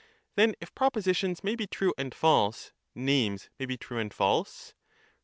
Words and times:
Then, 0.33 0.55
if 0.59 0.73
propositions 0.73 1.43
may 1.43 1.55
be 1.55 1.67
true 1.67 1.93
and 1.95 2.15
false, 2.15 2.71
names 2.95 3.51
may 3.59 3.67
be 3.67 3.77
true 3.77 3.99
and 3.99 4.11
false? 4.11 4.69
Her. 4.71 4.89